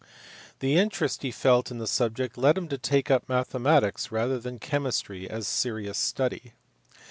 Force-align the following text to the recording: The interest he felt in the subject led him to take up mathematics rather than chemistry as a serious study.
The 0.61 0.77
interest 0.79 1.21
he 1.21 1.29
felt 1.29 1.69
in 1.69 1.77
the 1.77 1.85
subject 1.85 2.35
led 2.35 2.57
him 2.57 2.67
to 2.69 2.77
take 2.79 3.11
up 3.11 3.29
mathematics 3.29 4.11
rather 4.11 4.39
than 4.39 4.57
chemistry 4.57 5.29
as 5.29 5.45
a 5.47 5.51
serious 5.51 5.99
study. 5.99 6.53